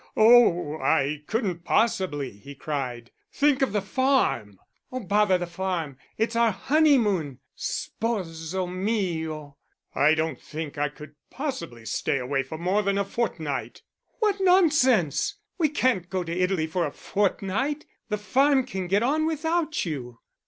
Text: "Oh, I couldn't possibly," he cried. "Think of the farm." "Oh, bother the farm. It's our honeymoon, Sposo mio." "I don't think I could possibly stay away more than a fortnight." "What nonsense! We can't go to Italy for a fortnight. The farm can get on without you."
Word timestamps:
"Oh, 0.17 0.79
I 0.79 1.21
couldn't 1.27 1.63
possibly," 1.63 2.31
he 2.31 2.55
cried. 2.55 3.11
"Think 3.31 3.61
of 3.61 3.71
the 3.71 3.83
farm." 3.83 4.57
"Oh, 4.91 5.01
bother 5.01 5.37
the 5.37 5.45
farm. 5.45 5.99
It's 6.17 6.35
our 6.35 6.49
honeymoon, 6.49 7.37
Sposo 7.55 8.65
mio." 8.65 9.57
"I 9.93 10.15
don't 10.15 10.41
think 10.41 10.79
I 10.79 10.89
could 10.89 11.13
possibly 11.29 11.85
stay 11.85 12.17
away 12.17 12.43
more 12.49 12.81
than 12.81 12.97
a 12.97 13.05
fortnight." 13.05 13.83
"What 14.17 14.37
nonsense! 14.41 15.35
We 15.59 15.69
can't 15.69 16.09
go 16.09 16.23
to 16.23 16.31
Italy 16.35 16.65
for 16.65 16.87
a 16.87 16.91
fortnight. 16.91 17.85
The 18.09 18.17
farm 18.17 18.65
can 18.65 18.87
get 18.87 19.03
on 19.03 19.27
without 19.27 19.85
you." 19.85 20.17